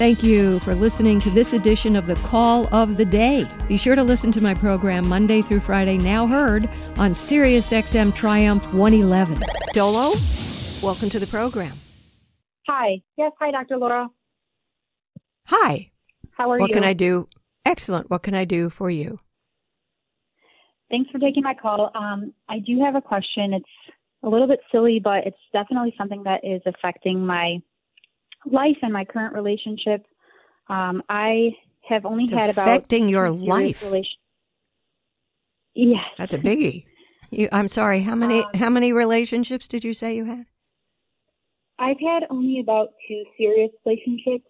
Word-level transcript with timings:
Thank 0.00 0.22
you 0.22 0.60
for 0.60 0.74
listening 0.74 1.20
to 1.20 1.28
this 1.28 1.52
edition 1.52 1.94
of 1.94 2.06
the 2.06 2.14
Call 2.14 2.74
of 2.74 2.96
the 2.96 3.04
Day. 3.04 3.46
Be 3.68 3.76
sure 3.76 3.94
to 3.94 4.02
listen 4.02 4.32
to 4.32 4.40
my 4.40 4.54
program 4.54 5.06
Monday 5.06 5.42
through 5.42 5.60
Friday, 5.60 5.98
now 5.98 6.26
heard 6.26 6.70
on 6.96 7.10
SiriusXM 7.10 8.14
Triumph 8.14 8.72
111. 8.72 9.40
Dolo, 9.74 10.14
welcome 10.82 11.10
to 11.10 11.18
the 11.18 11.26
program. 11.26 11.74
Hi. 12.66 13.02
Yes, 13.18 13.32
hi, 13.38 13.50
Dr. 13.50 13.76
Laura. 13.76 14.08
Hi. 15.48 15.90
How 16.30 16.44
are 16.44 16.48
what 16.48 16.56
you? 16.56 16.62
What 16.62 16.72
can 16.72 16.84
I 16.84 16.94
do? 16.94 17.28
Excellent. 17.66 18.08
What 18.08 18.22
can 18.22 18.34
I 18.34 18.46
do 18.46 18.70
for 18.70 18.88
you? 18.88 19.20
Thanks 20.90 21.10
for 21.10 21.18
taking 21.18 21.42
my 21.42 21.52
call. 21.52 21.90
Um, 21.94 22.32
I 22.48 22.60
do 22.60 22.80
have 22.80 22.94
a 22.94 23.02
question. 23.02 23.52
It's 23.52 23.66
a 24.22 24.30
little 24.30 24.48
bit 24.48 24.60
silly, 24.72 24.98
but 24.98 25.26
it's 25.26 25.36
definitely 25.52 25.92
something 25.98 26.22
that 26.22 26.40
is 26.42 26.62
affecting 26.64 27.26
my 27.26 27.58
life 28.46 28.76
and 28.82 28.92
my 28.92 29.04
current 29.04 29.34
relationship. 29.34 30.04
Um, 30.68 31.02
I 31.08 31.50
have 31.88 32.04
only 32.06 32.24
It's 32.24 32.32
had 32.32 32.50
about 32.50 32.68
affecting 32.68 33.08
your 33.08 33.30
life. 33.30 33.82
relation- 33.82 34.18
Yes. 35.74 36.04
That's 36.18 36.34
a 36.34 36.38
biggie. 36.38 36.84
You, 37.30 37.48
I'm 37.52 37.68
sorry. 37.68 38.00
How 38.00 38.14
many 38.16 38.40
Um, 38.42 38.50
how 38.54 38.70
many 38.70 38.92
relationships 38.92 39.68
did 39.68 39.84
you 39.84 39.94
say 39.94 40.16
you 40.16 40.24
had? 40.24 40.46
I've 41.78 42.00
had 42.00 42.24
only 42.28 42.60
about 42.60 42.88
two 43.08 43.24
serious 43.38 43.70
relationships. 43.86 44.44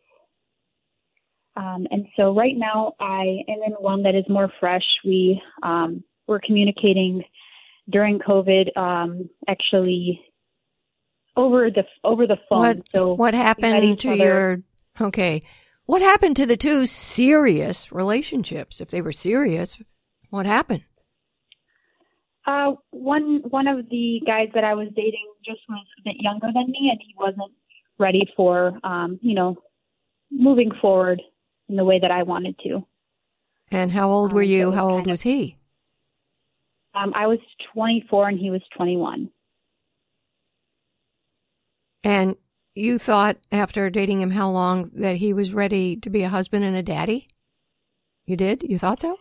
Um, 1.56 1.86
and 1.90 2.06
so 2.16 2.34
right 2.34 2.56
now 2.56 2.94
I 2.98 3.44
am 3.48 3.62
in 3.66 3.72
one 3.78 4.02
that 4.04 4.14
is 4.14 4.24
more 4.28 4.50
fresh. 4.60 4.84
We 5.04 5.40
um, 5.62 6.02
were 6.26 6.40
communicating 6.44 7.22
during 7.88 8.18
COVID, 8.18 8.76
um, 8.76 9.28
actually 9.48 10.20
over 11.36 11.70
the 11.70 11.84
over 12.04 12.26
the 12.26 12.36
phone. 12.48 12.58
What 12.60 12.78
so 12.94 13.14
what 13.14 13.34
happened 13.34 14.00
to 14.00 14.08
other- 14.10 14.16
your 14.24 14.62
okay? 15.00 15.42
What 15.86 16.02
happened 16.02 16.36
to 16.36 16.46
the 16.46 16.56
two 16.56 16.86
serious 16.86 17.90
relationships? 17.90 18.80
If 18.80 18.90
they 18.90 19.02
were 19.02 19.12
serious, 19.12 19.76
what 20.30 20.46
happened? 20.46 20.84
Uh, 22.46 22.72
one 22.90 23.42
one 23.50 23.66
of 23.66 23.88
the 23.90 24.20
guys 24.26 24.48
that 24.54 24.64
I 24.64 24.74
was 24.74 24.88
dating 24.96 25.26
just 25.44 25.60
was 25.68 25.84
a 25.98 26.02
bit 26.04 26.16
younger 26.20 26.48
than 26.52 26.66
me, 26.70 26.88
and 26.90 27.00
he 27.00 27.14
wasn't 27.18 27.52
ready 27.98 28.22
for 28.36 28.78
um, 28.84 29.18
you 29.22 29.34
know 29.34 29.56
moving 30.30 30.70
forward 30.80 31.20
in 31.68 31.76
the 31.76 31.84
way 31.84 31.98
that 31.98 32.10
I 32.10 32.22
wanted 32.22 32.56
to. 32.64 32.86
And 33.70 33.92
how 33.92 34.10
old 34.10 34.32
were 34.32 34.42
Um, 34.42 34.48
you? 34.48 34.66
was 34.66 34.74
How 34.76 34.84
old 34.88 34.94
kind 35.00 35.06
of- 35.08 35.10
was 35.12 35.22
he? 35.22 35.56
Um, 36.94 37.12
I 37.14 37.28
was 37.28 37.38
24 37.72 38.28
and 38.30 38.38
he 38.38 38.50
was 38.50 38.62
21. 38.76 39.30
And 42.02 42.36
you 42.74 42.98
thought 42.98 43.36
after 43.52 43.90
dating 43.90 44.20
him 44.20 44.30
how 44.30 44.50
long 44.50 44.90
that 44.94 45.16
he 45.16 45.32
was 45.32 45.52
ready 45.52 45.96
to 45.96 46.10
be 46.10 46.22
a 46.22 46.28
husband 46.28 46.64
and 46.64 46.76
a 46.76 46.82
daddy? 46.82 47.28
You 48.24 48.36
did? 48.36 48.62
You 48.62 48.78
thought 48.78 49.00
so? 49.00 49.18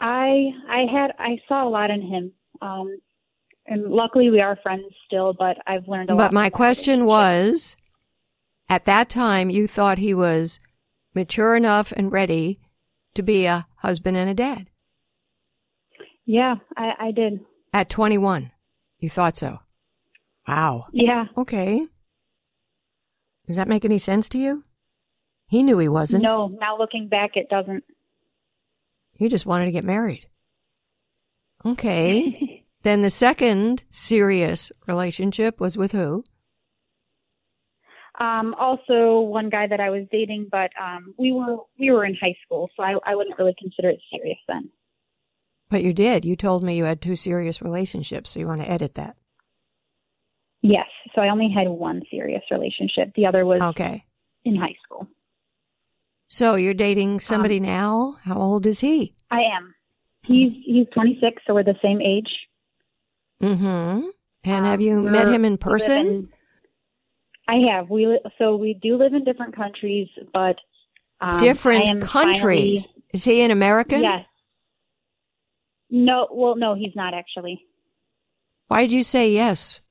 I 0.00 0.50
I 0.68 0.86
had 0.90 1.12
I 1.18 1.38
saw 1.48 1.66
a 1.66 1.70
lot 1.70 1.90
in 1.90 2.02
him. 2.02 2.32
Um, 2.60 2.98
and 3.66 3.90
luckily 3.90 4.30
we 4.30 4.40
are 4.40 4.58
friends 4.62 4.84
still, 5.06 5.32
but 5.32 5.56
I've 5.66 5.88
learned 5.88 6.10
a 6.10 6.14
lot. 6.14 6.18
But 6.18 6.32
my 6.32 6.50
question 6.50 7.04
was 7.04 7.76
at 8.68 8.84
that 8.84 9.08
time 9.08 9.50
you 9.50 9.66
thought 9.66 9.98
he 9.98 10.14
was 10.14 10.58
mature 11.14 11.54
enough 11.54 11.92
and 11.92 12.12
ready 12.12 12.60
to 13.14 13.22
be 13.22 13.46
a 13.46 13.66
husband 13.76 14.16
and 14.16 14.28
a 14.28 14.34
dad. 14.34 14.68
Yeah, 16.26 16.56
I, 16.76 16.92
I 16.98 17.10
did. 17.12 17.40
At 17.72 17.90
21, 17.90 18.50
you 18.98 19.10
thought 19.10 19.36
so. 19.36 19.60
Wow. 20.46 20.86
Yeah. 20.92 21.26
Okay. 21.36 21.86
Does 23.46 23.56
that 23.56 23.68
make 23.68 23.84
any 23.84 23.98
sense 23.98 24.28
to 24.30 24.38
you? 24.38 24.62
He 25.48 25.62
knew 25.62 25.78
he 25.78 25.88
wasn't. 25.88 26.22
No, 26.22 26.48
now 26.48 26.78
looking 26.78 27.08
back, 27.08 27.32
it 27.36 27.48
doesn't. 27.48 27.84
He 29.12 29.28
just 29.28 29.46
wanted 29.46 29.66
to 29.66 29.72
get 29.72 29.84
married. 29.84 30.26
Okay. 31.64 32.64
then 32.82 33.02
the 33.02 33.10
second 33.10 33.84
serious 33.90 34.72
relationship 34.86 35.60
was 35.60 35.76
with 35.76 35.92
who? 35.92 36.24
Um, 38.18 38.54
also, 38.58 39.20
one 39.20 39.50
guy 39.50 39.66
that 39.66 39.80
I 39.80 39.90
was 39.90 40.06
dating, 40.10 40.48
but 40.50 40.70
um, 40.80 41.14
we 41.18 41.32
were 41.32 41.56
we 41.78 41.90
were 41.90 42.04
in 42.04 42.14
high 42.14 42.36
school, 42.44 42.70
so 42.76 42.82
I, 42.82 42.94
I 43.04 43.16
wouldn't 43.16 43.38
really 43.38 43.56
consider 43.58 43.88
it 43.88 43.98
serious 44.10 44.38
then. 44.46 44.70
But 45.68 45.82
you 45.82 45.92
did. 45.92 46.24
You 46.24 46.36
told 46.36 46.62
me 46.62 46.76
you 46.76 46.84
had 46.84 47.00
two 47.00 47.16
serious 47.16 47.60
relationships, 47.60 48.30
so 48.30 48.38
you 48.38 48.46
want 48.46 48.60
to 48.60 48.70
edit 48.70 48.94
that. 48.94 49.16
Yes, 50.66 50.86
so 51.14 51.20
I 51.20 51.28
only 51.28 51.50
had 51.54 51.68
one 51.68 52.00
serious 52.10 52.42
relationship. 52.50 53.12
The 53.14 53.26
other 53.26 53.44
was 53.44 53.60
Okay. 53.60 54.02
in 54.46 54.56
high 54.56 54.74
school. 54.82 55.06
So 56.28 56.54
you're 56.54 56.72
dating 56.72 57.20
somebody 57.20 57.58
Um, 57.58 57.64
now? 57.64 58.16
How 58.22 58.38
old 58.40 58.64
is 58.64 58.80
he? 58.80 59.14
I 59.30 59.42
am. 59.42 59.74
He's 60.22 60.52
he's 60.64 60.86
26, 60.94 61.42
so 61.46 61.52
we're 61.52 61.64
the 61.64 61.78
same 61.82 62.00
age. 62.00 62.30
Mm-hmm. 63.42 64.08
And 64.44 64.64
have 64.64 64.80
Um, 64.80 64.80
you 64.80 65.02
met 65.02 65.28
him 65.28 65.44
in 65.44 65.58
person? 65.58 66.06
in- 66.06 66.28
I 67.46 67.56
have. 67.70 67.90
We 67.90 68.06
li- 68.06 68.20
so 68.38 68.56
we 68.56 68.72
do 68.72 68.96
live 68.96 69.12
in 69.12 69.22
different 69.24 69.54
countries, 69.54 70.08
but 70.32 70.56
um, 71.20 71.36
Different 71.38 72.00
countries. 72.02 72.86
finally- 72.86 73.04
Is 73.12 73.24
he 73.24 73.42
an 73.42 73.50
American? 73.50 74.00
yes. 74.00 74.26
No, 75.90 76.26
well, 76.32 76.56
no, 76.56 76.74
he's 76.74 76.96
not 76.96 77.12
actually. 77.12 77.66
Why 78.68 78.80
did 78.80 78.92
you 78.92 79.02
say 79.02 79.30
yes 79.30 79.82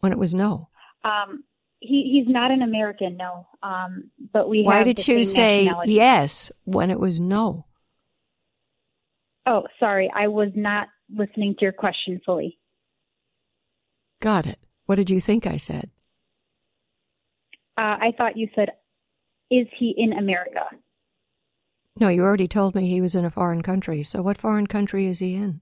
when 0.00 0.12
it 0.12 0.18
was 0.18 0.34
no? 0.34 0.68
Um, 1.04 1.44
he 1.80 2.10
he's 2.12 2.32
not 2.32 2.50
an 2.50 2.62
American, 2.62 3.16
no. 3.16 3.46
Um, 3.62 4.10
but 4.32 4.48
we. 4.48 4.62
Why 4.62 4.78
have 4.78 4.86
did 4.86 5.06
you 5.06 5.24
say 5.24 5.70
yes 5.84 6.50
when 6.64 6.90
it 6.90 6.98
was 6.98 7.20
no? 7.20 7.66
Oh, 9.46 9.66
sorry, 9.80 10.10
I 10.14 10.28
was 10.28 10.50
not 10.54 10.88
listening 11.14 11.54
to 11.58 11.62
your 11.62 11.72
question 11.72 12.20
fully. 12.26 12.58
Got 14.20 14.46
it. 14.46 14.58
What 14.86 14.96
did 14.96 15.10
you 15.10 15.20
think 15.20 15.46
I 15.46 15.56
said? 15.56 15.90
Uh, 17.78 17.96
I 18.00 18.12
thought 18.16 18.36
you 18.36 18.48
said, 18.54 18.70
"Is 19.50 19.66
he 19.78 19.94
in 19.96 20.12
America?" 20.12 20.64
No, 22.00 22.08
you 22.08 22.22
already 22.22 22.48
told 22.48 22.74
me 22.74 22.88
he 22.88 23.00
was 23.00 23.14
in 23.14 23.24
a 23.24 23.30
foreign 23.30 23.62
country. 23.62 24.02
So 24.02 24.22
what 24.22 24.38
foreign 24.38 24.66
country 24.66 25.06
is 25.06 25.18
he 25.18 25.34
in? 25.34 25.60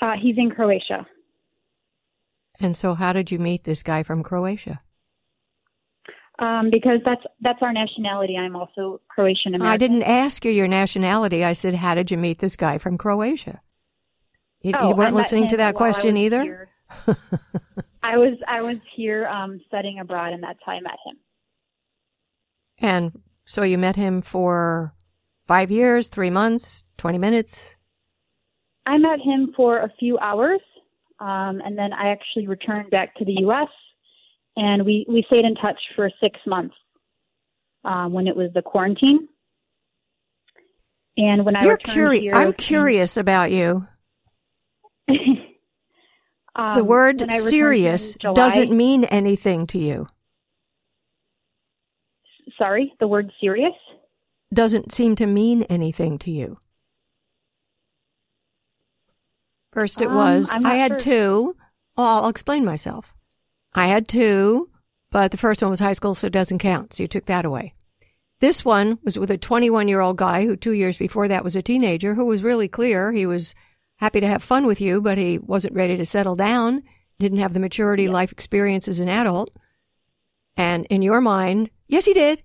Uh, 0.00 0.14
he's 0.20 0.36
in 0.36 0.50
Croatia. 0.50 1.06
And 2.60 2.76
so 2.76 2.94
how 2.94 3.12
did 3.12 3.30
you 3.30 3.38
meet 3.38 3.64
this 3.64 3.82
guy 3.82 4.02
from 4.02 4.22
Croatia? 4.22 4.80
Um, 6.40 6.70
because 6.70 7.00
that's 7.04 7.22
that's 7.40 7.58
our 7.62 7.72
nationality. 7.72 8.36
I'm 8.36 8.54
also 8.54 9.00
Croatian 9.08 9.54
American. 9.54 9.66
I 9.66 9.76
didn't 9.76 10.02
ask 10.04 10.44
you 10.44 10.52
your 10.52 10.68
nationality. 10.68 11.44
I 11.44 11.52
said, 11.52 11.74
how 11.74 11.94
did 11.94 12.10
you 12.10 12.16
meet 12.16 12.38
this 12.38 12.54
guy 12.54 12.78
from 12.78 12.96
Croatia? 12.96 13.60
You, 14.62 14.72
Oh, 14.78 14.88
you 14.90 14.94
weren't 14.94 15.14
listening 15.14 15.48
to 15.48 15.56
that 15.58 15.74
question 15.74 16.16
either? 16.16 16.68
I 18.02 18.16
was 18.16 18.38
I 18.46 18.62
was 18.62 18.76
here 18.94 19.26
um, 19.26 19.60
studying 19.66 19.98
abroad, 19.98 20.32
and 20.32 20.42
that's 20.42 20.58
how 20.64 20.72
I 20.72 20.80
met 20.80 20.98
him. 21.04 21.16
And 22.80 23.22
so 23.44 23.62
you 23.62 23.76
met 23.76 23.96
him 23.96 24.22
for 24.22 24.94
five 25.46 25.70
years, 25.70 26.08
three 26.08 26.30
months, 26.30 26.84
20 26.98 27.18
minutes? 27.18 27.76
I 28.86 28.98
met 28.98 29.20
him 29.20 29.52
for 29.56 29.78
a 29.78 29.92
few 29.98 30.18
hours, 30.18 30.60
um, 31.20 31.60
and 31.64 31.76
then 31.76 31.92
I 31.92 32.10
actually 32.10 32.46
returned 32.46 32.90
back 32.90 33.14
to 33.16 33.24
the 33.24 33.34
U.S. 33.40 33.68
and 34.56 34.84
we 34.84 35.04
we 35.08 35.24
stayed 35.26 35.44
in 35.44 35.54
touch 35.56 35.78
for 35.96 36.10
six 36.20 36.38
months 36.46 36.74
um, 37.84 38.12
when 38.12 38.26
it 38.26 38.36
was 38.36 38.50
the 38.54 38.62
quarantine. 38.62 39.28
And 41.16 41.44
when 41.44 41.56
I 41.56 41.64
You're 41.64 41.74
returned 41.74 41.94
curious. 41.96 42.22
here, 42.22 42.34
I'm 42.34 42.52
curious 42.52 43.16
about 43.16 43.50
you. 43.50 43.86
um, 46.54 46.76
the 46.76 46.84
word 46.84 47.20
when 47.20 47.30
I 47.30 47.38
returned 47.38 47.52
here 47.52 47.68
in 47.72 47.98
serious 47.98 48.14
July- 48.14 48.34
doesn't 48.34 48.70
mean 48.70 49.04
anything 49.04 49.66
to 49.68 49.78
you. 49.78 50.06
Sorry, 52.56 52.92
the 53.00 53.08
word 53.08 53.32
serious. 53.40 53.74
Doesn't 54.54 54.92
seem 54.92 55.16
to 55.16 55.26
mean 55.26 55.64
anything 55.64 56.18
to 56.20 56.30
you. 56.30 56.58
First, 59.72 60.00
it 60.00 60.08
Um, 60.08 60.14
was 60.14 60.50
I 60.50 60.74
had 60.74 60.92
sure. 60.92 60.98
two. 61.00 61.56
Well, 61.96 62.06
I'll 62.24 62.28
explain 62.28 62.64
myself. 62.64 63.14
I 63.74 63.86
had 63.88 64.08
two, 64.08 64.70
but 65.10 65.30
the 65.30 65.36
first 65.36 65.60
one 65.62 65.70
was 65.70 65.80
high 65.80 65.92
school, 65.92 66.14
so 66.14 66.26
it 66.26 66.32
doesn't 66.32 66.58
count. 66.58 66.94
So 66.94 67.02
you 67.02 67.08
took 67.08 67.26
that 67.26 67.44
away. 67.44 67.74
This 68.40 68.64
one 68.64 68.98
was 69.02 69.18
with 69.18 69.30
a 69.30 69.38
21 69.38 69.88
year 69.88 70.00
old 70.00 70.16
guy 70.16 70.44
who 70.44 70.56
two 70.56 70.72
years 70.72 70.96
before 70.96 71.28
that 71.28 71.44
was 71.44 71.56
a 71.56 71.62
teenager 71.62 72.14
who 72.14 72.24
was 72.24 72.42
really 72.42 72.68
clear. 72.68 73.12
He 73.12 73.26
was 73.26 73.54
happy 73.96 74.20
to 74.20 74.26
have 74.28 74.42
fun 74.42 74.64
with 74.66 74.80
you, 74.80 75.00
but 75.00 75.18
he 75.18 75.38
wasn't 75.38 75.74
ready 75.74 75.96
to 75.96 76.06
settle 76.06 76.36
down, 76.36 76.82
didn't 77.18 77.38
have 77.38 77.52
the 77.52 77.60
maturity, 77.60 78.06
life 78.08 78.30
experience 78.30 78.86
as 78.86 79.00
an 79.00 79.08
adult. 79.08 79.50
And 80.56 80.86
in 80.86 81.02
your 81.02 81.20
mind, 81.20 81.70
yes, 81.88 82.04
he 82.04 82.14
did. 82.14 82.42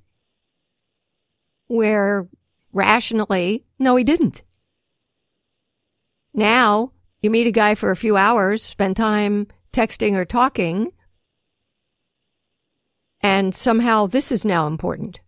Where 1.68 2.28
rationally, 2.72 3.66
no, 3.78 3.96
he 3.96 4.04
didn't. 4.04 4.42
Now 6.34 6.92
you 7.24 7.32
meet 7.32 7.48
a 7.48 7.52
guy 7.52 7.74
for 7.74 7.90
a 7.90 7.96
few 7.96 8.16
hours, 8.18 8.62
spend 8.64 8.98
time 8.98 9.48
texting 9.72 10.14
or 10.14 10.26
talking, 10.26 10.92
And 13.24 13.56
somehow 13.56 14.06
this 14.06 14.34
is 14.34 14.44
now 14.44 14.68
important. 14.68 15.22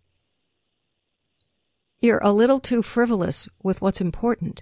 You're 2.01 2.19
a 2.21 2.33
little 2.33 2.59
too 2.59 2.81
frivolous 2.81 3.47
with 3.63 3.81
what's 3.81 4.01
important. 4.01 4.61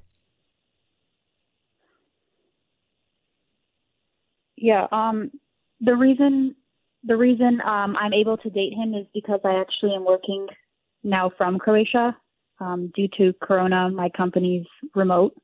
Yeah. 4.55 4.85
Um, 4.91 5.31
the 5.81 5.95
reason 5.95 6.55
the 7.03 7.17
reason 7.17 7.59
um, 7.65 7.97
I'm 7.97 8.13
able 8.13 8.37
to 8.37 8.49
date 8.49 8.73
him 8.73 8.93
is 8.93 9.05
because 9.13 9.41
I 9.43 9.59
actually 9.59 9.93
am 9.93 10.05
working 10.05 10.47
now 11.03 11.31
from 11.35 11.57
Croatia. 11.57 12.15
Um, 12.59 12.91
due 12.95 13.09
to 13.17 13.33
Corona, 13.41 13.89
my 13.89 14.09
company's 14.15 14.65
remote, 14.95 15.35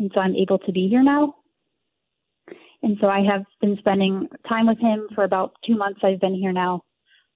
and 0.00 0.10
so 0.14 0.20
I'm 0.20 0.34
able 0.34 0.58
to 0.58 0.72
be 0.72 0.88
here 0.88 1.02
now. 1.02 1.36
And 2.82 2.96
so 3.00 3.06
I 3.06 3.20
have 3.30 3.44
been 3.60 3.76
spending 3.78 4.26
time 4.48 4.66
with 4.66 4.78
him 4.78 5.06
for 5.14 5.24
about 5.24 5.52
two 5.66 5.76
months. 5.76 6.00
I've 6.02 6.18
been 6.18 6.34
here 6.34 6.52
now, 6.52 6.82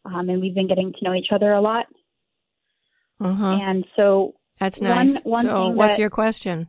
um, 0.07 0.31
and 0.31 0.41
we've 0.41 0.55
been 0.55 0.67
getting 0.67 0.93
to 0.93 1.05
know 1.05 1.15
each 1.15 1.29
other 1.31 1.53
a 1.53 1.61
lot. 1.61 1.87
Uh-huh. 3.21 3.59
And 3.63 3.85
so 3.95 4.35
That's 4.59 4.81
nice. 4.81 5.15
One, 5.17 5.23
one 5.25 5.47
so, 5.47 5.69
what's 5.69 5.97
that- 5.97 6.01
your 6.01 6.11
question? 6.11 6.69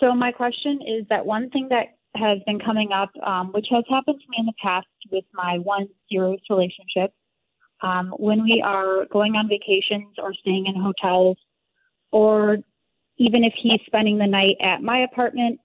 So 0.00 0.14
my 0.14 0.32
question 0.32 0.80
is 0.80 1.06
that 1.10 1.26
one 1.26 1.50
thing 1.50 1.68
that 1.68 1.88
has 2.14 2.38
been 2.46 2.60
coming 2.60 2.92
up, 2.92 3.10
um, 3.22 3.48
which 3.52 3.66
has 3.70 3.84
happened 3.90 4.20
to 4.20 4.26
me 4.30 4.36
in 4.38 4.46
the 4.46 4.52
past 4.62 4.86
with 5.10 5.24
my 5.34 5.58
one 5.58 5.88
serious 6.10 6.40
relationship, 6.48 7.12
um, 7.82 8.14
when 8.16 8.42
we 8.44 8.62
are 8.64 9.04
going 9.06 9.34
on 9.34 9.48
vacations 9.48 10.14
or 10.18 10.32
staying 10.34 10.66
in 10.66 10.80
hotels, 10.80 11.36
or 12.12 12.58
even 13.18 13.44
if 13.44 13.52
he's 13.60 13.80
spending 13.86 14.18
the 14.18 14.26
night 14.26 14.56
at 14.62 14.82
my 14.82 15.02
apartment, 15.02 15.60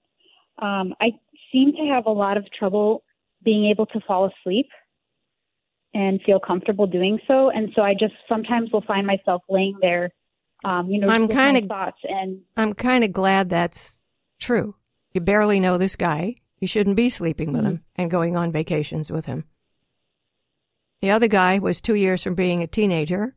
um, 0.59 0.93
I 0.99 1.11
seem 1.51 1.73
to 1.73 1.85
have 1.93 2.05
a 2.05 2.11
lot 2.11 2.37
of 2.37 2.45
trouble 2.51 3.03
being 3.43 3.65
able 3.65 3.85
to 3.87 3.99
fall 4.01 4.29
asleep 4.29 4.67
and 5.93 6.19
feel 6.25 6.39
comfortable 6.39 6.87
doing 6.87 7.19
so. 7.27 7.49
And 7.49 7.71
so 7.75 7.83
I 7.83 7.93
just 7.93 8.15
sometimes 8.27 8.71
will 8.71 8.81
find 8.81 9.05
myself 9.05 9.43
laying 9.49 9.77
there, 9.81 10.11
um, 10.65 10.89
you 10.89 10.99
know, 10.99 11.07
I'm 11.07 11.27
kinda- 11.27 11.67
thoughts 11.67 11.99
and 12.03 12.41
I'm 12.57 12.73
kind 12.73 13.03
of 13.03 13.11
glad 13.11 13.49
that's 13.49 13.99
true. 14.39 14.75
You 15.13 15.21
barely 15.21 15.59
know 15.59 15.77
this 15.77 15.95
guy. 15.95 16.35
You 16.59 16.67
shouldn't 16.67 16.95
be 16.95 17.09
sleeping 17.09 17.51
with 17.51 17.65
him 17.65 17.83
and 17.95 18.09
going 18.09 18.35
on 18.37 18.51
vacations 18.51 19.11
with 19.11 19.25
him. 19.25 19.43
The 21.01 21.11
other 21.11 21.27
guy 21.27 21.59
was 21.59 21.81
two 21.81 21.95
years 21.95 22.23
from 22.23 22.35
being 22.35 22.63
a 22.63 22.67
teenager. 22.67 23.35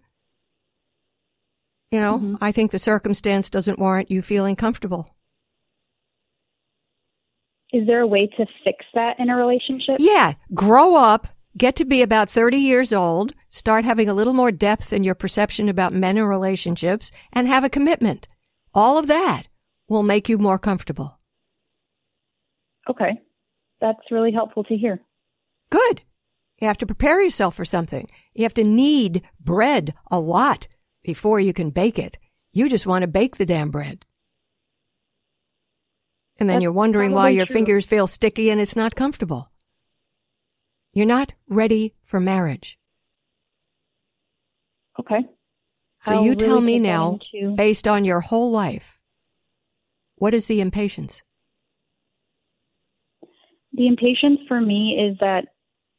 You 1.97 2.03
know, 2.03 2.19
Mhm. 2.19 2.39
I 2.43 2.53
think 2.53 2.73
the 2.73 2.79
circumstance 2.79 3.49
doesn't 3.49 3.79
warrant 3.79 4.11
you 4.11 4.21
feeling 4.21 4.55
comfortable. 4.55 5.17
Is 7.73 7.87
there 7.87 8.03
a 8.03 8.07
way 8.07 8.27
to 8.27 8.45
fix 8.63 8.85
that 8.93 9.19
in 9.19 9.31
a 9.31 9.35
relationship? 9.37 9.97
Yeah, 9.99 10.35
grow 10.53 10.97
up, 10.97 11.29
get 11.57 11.75
to 11.77 11.87
be 11.87 12.03
about 12.03 12.29
30 12.29 12.59
years 12.59 12.93
old, 12.93 13.33
start 13.49 13.87
having 13.87 14.11
a 14.11 14.13
little 14.13 14.35
more 14.35 14.53
depth 14.53 14.93
in 14.93 15.05
your 15.05 15.15
perception 15.15 15.71
about 15.71 15.95
men 15.95 16.19
and 16.19 16.29
relationships, 16.29 17.13
and 17.33 17.49
have 17.49 17.65
a 17.65 17.71
commitment. 17.71 18.29
All 18.75 18.99
of 18.99 19.07
that 19.07 19.45
will 19.89 20.03
make 20.03 20.29
you 20.29 20.37
more 20.37 20.59
comfortable. 20.59 21.19
Okay. 22.91 23.19
That's 23.81 24.11
really 24.11 24.33
helpful 24.33 24.65
to 24.65 24.77
hear. 24.77 25.01
Good. 25.71 26.03
You 26.61 26.67
have 26.69 26.79
to 26.79 26.87
prepare 26.87 27.23
yourself 27.23 27.55
for 27.55 27.65
something. 27.65 28.07
You 28.35 28.43
have 28.43 28.55
to 28.55 28.65
knead 28.65 29.23
bread 29.41 29.95
a 30.11 30.21
lot 30.21 30.69
before 31.07 31.39
you 31.39 31.53
can 31.53 31.71
bake 31.71 31.99
it. 32.01 32.19
You 32.53 32.69
just 32.69 32.87
want 32.87 33.03
to 33.03 33.09
bake 33.09 33.37
the 33.37 33.47
damn 33.47 33.71
bread. 33.71 34.05
And 36.39 36.51
then 36.51 36.57
That's 36.57 36.65
you're 36.65 36.73
wondering 36.73 37.13
why 37.13 37.31
your 37.31 37.47
true. 37.47 37.55
fingers 37.55 37.87
feel 37.87 38.09
sticky 38.09 38.51
and 38.51 38.61
it's 38.61 38.77
not 38.77 38.97
comfortable. 38.97 39.51
You're 40.93 41.07
not 41.07 41.33
ready 41.49 41.95
for 42.03 42.19
marriage. 42.19 42.79
Okay. 44.99 45.21
So 46.01 46.15
I'll 46.15 46.25
you 46.25 46.35
tell 46.35 46.61
me 46.61 46.81
now, 46.81 47.21
based 47.55 47.87
on 47.87 48.05
your 48.05 48.21
whole 48.21 48.51
life, 48.51 48.99
what 50.17 50.35
is 50.35 50.49
the 50.49 50.61
impatience? 50.61 51.23
The 53.73 53.87
impatience 53.87 54.41
for 54.49 54.61
me 54.61 55.09
is 55.09 55.17
that 55.21 55.45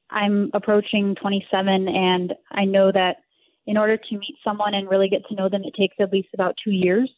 I'm 0.10 0.50
approaching 0.54 1.16
27 1.22 1.88
and 1.88 2.34
I 2.52 2.66
know 2.66 2.92
that 2.92 3.18
in 3.68 3.78
order 3.78 3.98
to 3.98 4.18
meet 4.18 4.36
someone 4.44 4.74
and 4.74 4.90
really 4.90 5.10
get 5.10 5.26
to 5.28 5.36
know 5.36 5.50
them, 5.50 5.62
it 5.64 5.74
takes 5.78 5.96
at 6.00 6.12
least 6.12 6.30
about 6.34 6.56
two 6.64 6.72
years. 6.72 7.12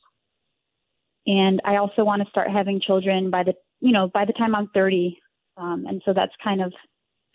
And 1.27 1.61
I 1.63 1.75
also 1.77 2.03
want 2.03 2.23
to 2.23 2.29
start 2.29 2.49
having 2.49 2.81
children 2.81 3.29
by 3.29 3.43
the, 3.43 3.53
you 3.79 3.91
know, 3.91 4.09
by 4.11 4.25
the 4.25 4.33
time 4.33 4.55
I'm 4.55 4.67
30. 4.73 5.17
Um, 5.57 5.85
and 5.87 6.01
so 6.05 6.13
that's 6.13 6.33
kind 6.43 6.61
of 6.61 6.73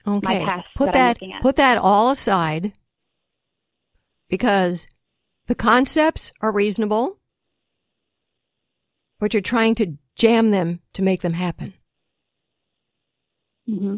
Okay. 0.07 0.45
past 0.45 0.67
put 0.75 0.93
that 0.93 1.19
that 1.19 1.43
put 1.43 1.57
that 1.57 1.79
all 1.79 2.11
aside 2.11 2.73
because 4.29 4.87
the 5.47 5.55
concepts 5.55 6.33
are 6.41 6.53
reasonable, 6.53 7.21
but 9.19 9.33
you're 9.33 9.41
trying 9.41 9.75
to 9.77 9.97
jam 10.17 10.51
them 10.51 10.81
to 10.95 11.03
make 11.03 11.23
them 11.23 11.35
happen. 11.35 11.75
hmm 13.67 13.97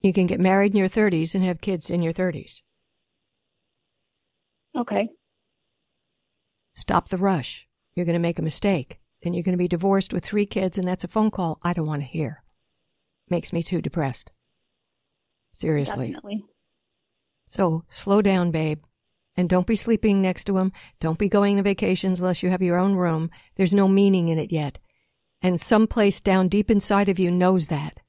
You 0.00 0.12
can 0.12 0.26
get 0.26 0.40
married 0.40 0.72
in 0.72 0.78
your 0.78 0.88
30s 0.88 1.34
and 1.34 1.44
have 1.44 1.60
kids 1.60 1.90
in 1.90 2.02
your 2.02 2.12
30s. 2.12 2.62
Okay. 4.76 5.08
Stop 6.74 7.08
the 7.08 7.16
rush. 7.18 7.66
You're 7.94 8.06
going 8.06 8.14
to 8.14 8.20
make 8.20 8.38
a 8.38 8.42
mistake. 8.42 8.98
Then 9.22 9.34
you're 9.34 9.42
going 9.42 9.54
to 9.54 9.58
be 9.58 9.68
divorced 9.68 10.12
with 10.12 10.24
three 10.24 10.46
kids, 10.46 10.78
and 10.78 10.86
that's 10.88 11.04
a 11.04 11.08
phone 11.08 11.30
call 11.30 11.58
I 11.62 11.72
don't 11.72 11.86
want 11.86 12.02
to 12.02 12.08
hear. 12.08 12.42
Makes 13.28 13.52
me 13.52 13.62
too 13.62 13.82
depressed. 13.82 14.30
Seriously. 15.52 16.06
Definitely. 16.08 16.44
So 17.46 17.84
slow 17.88 18.22
down, 18.22 18.50
babe. 18.50 18.82
And 19.36 19.48
don't 19.48 19.66
be 19.66 19.76
sleeping 19.76 20.20
next 20.22 20.44
to 20.44 20.58
him. 20.58 20.72
Don't 21.00 21.18
be 21.18 21.28
going 21.28 21.56
to 21.56 21.62
vacations 21.62 22.20
unless 22.20 22.42
you 22.42 22.50
have 22.50 22.62
your 22.62 22.78
own 22.78 22.94
room. 22.94 23.30
There's 23.56 23.74
no 23.74 23.88
meaning 23.88 24.28
in 24.28 24.38
it 24.38 24.52
yet. 24.52 24.78
And 25.42 25.60
someplace 25.60 26.20
down 26.20 26.48
deep 26.48 26.70
inside 26.70 27.08
of 27.08 27.18
you 27.18 27.30
knows 27.30 27.68
that. 27.68 28.00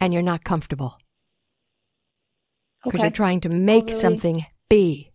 And 0.00 0.12
you're 0.12 0.22
not 0.22 0.44
comfortable 0.44 0.98
because 2.84 3.00
Okay. 3.00 3.06
you're 3.06 3.12
trying 3.12 3.40
to 3.40 3.48
make 3.48 3.86
really- 3.86 4.00
something 4.00 4.46
be. 4.68 5.07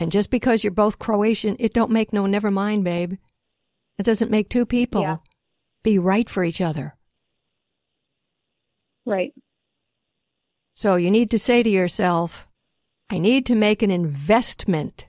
And 0.00 0.10
just 0.10 0.30
because 0.30 0.64
you're 0.64 0.70
both 0.72 0.98
Croatian, 0.98 1.56
it 1.60 1.74
don't 1.74 1.90
make 1.90 2.12
no 2.12 2.24
never 2.26 2.50
mind, 2.50 2.84
babe. 2.84 3.14
It 3.98 4.02
doesn't 4.04 4.30
make 4.30 4.48
two 4.48 4.64
people 4.64 5.02
Yeah. 5.02 5.18
be 5.82 5.98
right 5.98 6.28
for 6.28 6.42
each 6.42 6.60
other. 6.60 6.96
Right. 9.04 9.34
So 10.72 10.96
you 10.96 11.10
need 11.10 11.30
to 11.32 11.38
say 11.38 11.62
to 11.62 11.68
yourself, 11.68 12.48
I 13.10 13.18
need 13.18 13.44
to 13.46 13.54
make 13.54 13.82
an 13.82 13.90
investment 13.90 15.06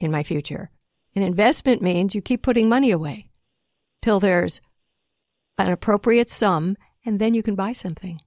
in 0.00 0.10
my 0.10 0.22
future. 0.22 0.70
An 1.14 1.22
investment 1.22 1.82
means 1.82 2.14
you 2.14 2.22
keep 2.22 2.42
putting 2.42 2.68
money 2.68 2.90
away 2.90 3.28
till 4.00 4.18
there's 4.18 4.60
an 5.58 5.70
appropriate 5.70 6.30
sum 6.30 6.76
and 7.04 7.18
then 7.18 7.34
you 7.34 7.42
can 7.42 7.54
buy 7.54 7.72
something. 7.72 8.20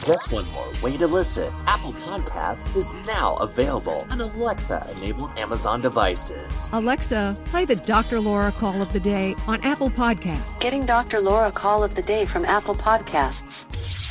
Just 0.05 0.33
one 0.33 0.51
more 0.51 0.72
way 0.83 0.97
to 0.97 1.07
listen. 1.07 1.53
Apple 1.67 1.93
Podcasts 1.93 2.75
is 2.77 2.93
now 3.07 3.37
available 3.37 4.07
on 4.11 4.21
Alexa 4.21 4.89
enabled 4.95 5.31
Amazon 5.39 5.81
devices. 5.81 6.69
Alexa, 6.73 7.39
play 7.45 7.65
the 7.65 7.77
Dr. 7.77 8.21
Laura 8.21 8.53
call 8.53 8.83
of 8.83 8.93
the 8.93 9.01
day 9.01 9.35
on 9.47 9.61
Apple 9.63 9.91
Podcasts. 9.91 10.59
Getting 10.61 10.85
Dr. 10.85 11.21
Laura 11.21 11.53
Call 11.53 11.85
of 11.85 11.95
the 11.95 12.03
Day 12.03 12.27
from 12.27 12.45
Apple 12.45 12.75
Podcasts. 12.75 14.02